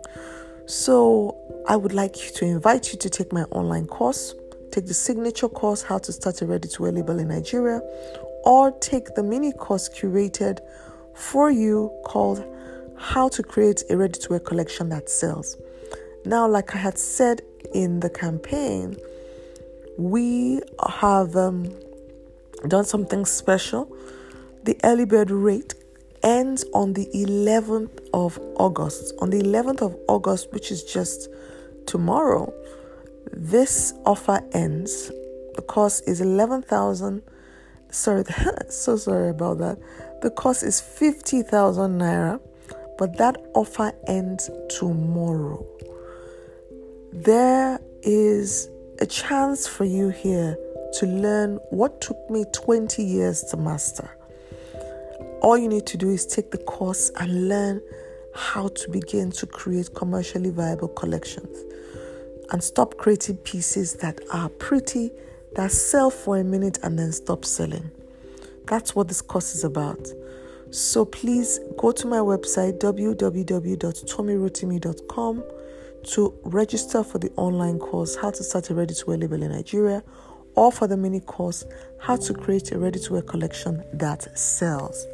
So, 0.66 1.36
I 1.66 1.74
would 1.74 1.92
like 1.92 2.14
to 2.14 2.44
invite 2.44 2.92
you 2.92 2.98
to 3.00 3.10
take 3.10 3.32
my 3.32 3.42
online 3.50 3.86
course, 3.86 4.34
take 4.70 4.86
the 4.86 4.94
signature 4.94 5.48
course, 5.48 5.82
How 5.82 5.98
to 5.98 6.12
Start 6.12 6.42
a 6.42 6.46
Ready 6.46 6.68
to 6.68 6.82
Wear 6.82 6.92
Label 6.92 7.18
in 7.18 7.28
Nigeria, 7.28 7.80
or 8.44 8.70
take 8.78 9.14
the 9.16 9.24
mini 9.24 9.52
course 9.52 9.88
curated 9.88 10.60
for 11.14 11.50
you 11.50 11.90
called 12.04 12.44
How 12.96 13.28
to 13.28 13.42
Create 13.42 13.82
a 13.90 13.96
Ready 13.96 14.18
to 14.20 14.30
Wear 14.30 14.40
Collection 14.40 14.88
That 14.88 15.08
Sells. 15.08 15.56
Now, 16.24 16.46
like 16.48 16.74
I 16.74 16.78
had 16.78 16.98
said 16.98 17.42
in 17.74 18.00
the 18.00 18.10
campaign, 18.10 18.96
we 19.96 20.60
have 20.88 21.36
um, 21.36 21.70
done 22.68 22.84
something 22.84 23.24
special. 23.24 23.94
The 24.64 24.78
early 24.84 25.04
bird 25.04 25.30
rate 25.30 25.74
ends 26.22 26.64
on 26.74 26.92
the 26.92 27.06
11th 27.14 28.08
of 28.12 28.38
August. 28.56 29.14
On 29.20 29.30
the 29.30 29.40
11th 29.40 29.82
of 29.82 29.96
August, 30.08 30.52
which 30.52 30.70
is 30.70 30.84
just 30.84 31.28
tomorrow, 31.86 32.52
this 33.32 33.94
offer 34.04 34.40
ends. 34.52 35.10
The 35.54 35.62
cost 35.62 36.04
is 36.06 36.20
11,000. 36.20 37.22
Sorry, 37.90 38.24
so 38.68 38.96
sorry 38.96 39.30
about 39.30 39.58
that. 39.58 39.78
The 40.22 40.30
cost 40.30 40.62
is 40.62 40.80
50,000 40.80 41.98
naira, 41.98 42.40
but 42.98 43.16
that 43.18 43.36
offer 43.54 43.92
ends 44.06 44.50
tomorrow 44.68 45.66
there 47.12 47.80
is 48.02 48.70
a 49.00 49.06
chance 49.06 49.66
for 49.66 49.84
you 49.84 50.10
here 50.10 50.56
to 50.92 51.06
learn 51.06 51.56
what 51.70 52.00
took 52.00 52.30
me 52.30 52.44
20 52.52 53.02
years 53.02 53.42
to 53.44 53.56
master. 53.56 54.08
All 55.42 55.58
you 55.58 55.68
need 55.68 55.86
to 55.86 55.96
do 55.96 56.10
is 56.10 56.26
take 56.26 56.50
the 56.50 56.58
course 56.58 57.10
and 57.16 57.48
learn 57.48 57.82
how 58.34 58.68
to 58.68 58.90
begin 58.90 59.32
to 59.32 59.46
create 59.46 59.94
commercially 59.94 60.50
viable 60.50 60.88
collections 60.88 61.58
and 62.52 62.62
stop 62.62 62.96
creating 62.96 63.38
pieces 63.38 63.94
that 63.94 64.20
are 64.32 64.48
pretty, 64.48 65.10
that 65.56 65.72
sell 65.72 66.10
for 66.10 66.38
a 66.38 66.44
minute 66.44 66.78
and 66.82 66.98
then 66.98 67.12
stop 67.12 67.44
selling. 67.44 67.90
That's 68.70 68.94
what 68.94 69.08
this 69.08 69.20
course 69.20 69.54
is 69.56 69.64
about. 69.64 70.06
So 70.70 71.04
please 71.04 71.58
go 71.76 71.90
to 71.90 72.06
my 72.06 72.18
website 72.18 72.78
www.tommyrotimi.com 72.78 75.44
to 76.04 76.38
register 76.44 77.02
for 77.02 77.18
the 77.18 77.32
online 77.32 77.80
course 77.80 78.14
How 78.14 78.30
to 78.30 78.44
Start 78.44 78.70
a 78.70 78.74
Ready 78.76 78.94
to 78.94 79.06
Wear 79.06 79.18
Label 79.18 79.42
in 79.42 79.50
Nigeria 79.50 80.04
or 80.54 80.70
for 80.70 80.86
the 80.86 80.96
mini 80.96 81.18
course 81.18 81.64
How 81.98 82.14
to 82.14 82.32
Create 82.32 82.70
a 82.70 82.78
Ready 82.78 83.00
to 83.00 83.14
Wear 83.14 83.22
Collection 83.22 83.82
That 83.92 84.38
Sells. 84.38 85.04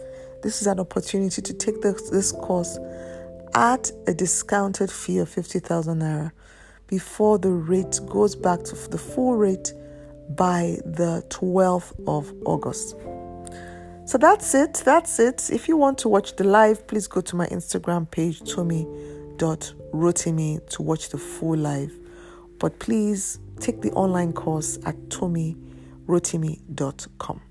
This 0.42 0.60
is 0.60 0.66
an 0.66 0.78
opportunity 0.78 1.40
to 1.40 1.54
take 1.54 1.80
this, 1.80 2.10
this 2.10 2.32
course 2.32 2.78
at 3.54 3.90
a 4.06 4.12
discounted 4.12 4.92
fee 4.92 5.16
of 5.16 5.30
50,000 5.30 5.98
naira 5.98 6.30
before 6.88 7.38
the 7.38 7.52
rate 7.52 8.00
goes 8.06 8.36
back 8.36 8.64
to 8.64 8.74
the 8.90 8.98
full 8.98 9.34
rate 9.34 9.72
by 10.28 10.76
the 10.84 11.24
12th 11.30 11.94
of 12.06 12.34
August. 12.44 12.96
So 14.06 14.16
that's 14.18 14.54
it. 14.54 14.82
That's 14.84 15.18
it. 15.18 15.50
If 15.50 15.66
you 15.66 15.76
want 15.76 15.98
to 15.98 16.08
watch 16.08 16.36
the 16.36 16.44
live, 16.44 16.86
please 16.86 17.08
go 17.08 17.20
to 17.22 17.34
my 17.34 17.48
Instagram 17.48 18.08
page, 18.08 18.48
tommy.rotimi, 18.48 20.68
to 20.70 20.82
watch 20.82 21.08
the 21.08 21.18
full 21.18 21.56
live. 21.56 21.92
But 22.60 22.78
please 22.78 23.40
take 23.58 23.82
the 23.82 23.90
online 23.92 24.32
course 24.32 24.78
at 24.86 24.94
tommyrotimi.com. 25.08 27.42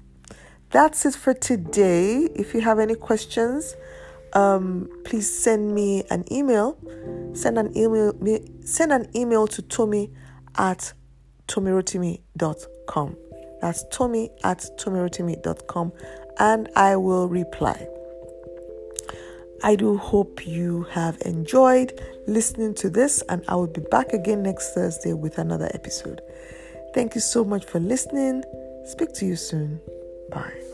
That's 0.69 1.05
it 1.05 1.15
for 1.15 1.33
today. 1.33 2.29
If 2.33 2.53
you 2.53 2.61
have 2.61 2.79
any 2.79 2.95
questions, 2.95 3.75
um, 4.31 4.87
please 5.03 5.29
send 5.29 5.75
me 5.75 6.05
an 6.09 6.23
email. 6.31 6.77
Send 7.33 7.57
an 7.57 7.77
email. 7.77 8.13
Send 8.63 8.93
an 8.93 9.09
email 9.13 9.45
to 9.47 9.61
Tommy 9.61 10.09
at 10.57 10.93
tommyrotimi.com. 11.49 13.17
That's 13.61 13.85
Tommy 13.91 14.31
at 14.43 14.65
tommyrotimi.com 14.77 15.91
and 16.39 16.69
I 16.75 16.95
will 16.95 17.27
reply. 17.27 17.87
I 19.63 19.75
do 19.75 19.97
hope 19.97 20.45
you 20.45 20.83
have 20.91 21.17
enjoyed 21.25 21.99
listening 22.27 22.75
to 22.75 22.89
this, 22.89 23.23
and 23.29 23.43
I 23.47 23.55
will 23.55 23.67
be 23.67 23.81
back 23.81 24.13
again 24.13 24.43
next 24.43 24.73
Thursday 24.73 25.13
with 25.13 25.37
another 25.37 25.69
episode. 25.73 26.21
Thank 26.93 27.15
you 27.15 27.21
so 27.21 27.43
much 27.43 27.65
for 27.65 27.79
listening. 27.79 28.43
Speak 28.85 29.13
to 29.15 29.25
you 29.25 29.35
soon. 29.35 29.81
Bye. 30.29 30.64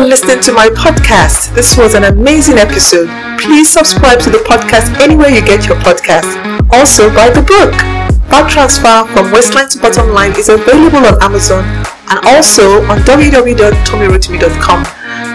For 0.00 0.06
listening 0.06 0.40
to 0.40 0.50
my 0.52 0.68
podcast. 0.68 1.54
This 1.54 1.76
was 1.76 1.92
an 1.92 2.04
amazing 2.04 2.56
episode. 2.56 3.08
Please 3.38 3.68
subscribe 3.68 4.18
to 4.20 4.30
the 4.30 4.40
podcast 4.48 4.98
anywhere 4.98 5.28
you 5.28 5.44
get 5.44 5.66
your 5.66 5.76
podcast. 5.76 6.24
Also, 6.72 7.12
buy 7.12 7.28
the 7.28 7.42
book. 7.42 7.74
Fat 8.32 8.48
Transfer 8.48 9.04
from 9.12 9.30
Waistline 9.30 9.68
to 9.68 9.78
Bottom 9.78 10.08
Line 10.14 10.32
is 10.38 10.48
available 10.48 11.04
on 11.04 11.22
Amazon 11.22 11.64
and 12.08 12.18
also 12.24 12.80
on 12.88 13.04
www.tommyrotimi.com. 13.04 14.80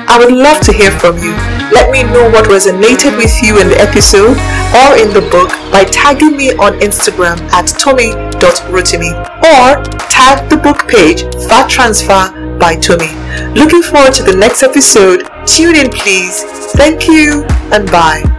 I 0.08 0.18
would 0.18 0.34
love 0.34 0.62
to 0.62 0.74
hear 0.74 0.90
from 0.98 1.20
you. 1.20 1.38
Let 1.70 1.92
me 1.92 2.02
know 2.02 2.26
what 2.34 2.50
resonated 2.50 3.18
with 3.18 3.38
you 3.44 3.62
in 3.62 3.70
the 3.70 3.78
episode 3.78 4.34
or 4.74 4.98
in 4.98 5.14
the 5.14 5.22
book 5.30 5.50
by 5.70 5.84
tagging 5.94 6.38
me 6.38 6.54
on 6.58 6.74
Instagram 6.80 7.38
at 7.54 7.68
tommy.rotimi 7.78 9.14
or 9.46 9.84
tag 10.10 10.50
the 10.50 10.58
book 10.58 10.88
page 10.88 11.22
Fat 11.50 11.70
Transfer 11.70 12.45
by 12.60 12.76
Tommy. 12.76 13.10
Looking 13.54 13.82
forward 13.82 14.14
to 14.16 14.24
the 14.24 14.36
next 14.36 14.64
episode. 14.64 15.24
Tune 15.46 15.76
in, 15.76 15.90
please. 15.90 16.44
Thank 16.74 17.08
you 17.08 17.46
and 17.72 17.90
bye. 17.92 18.35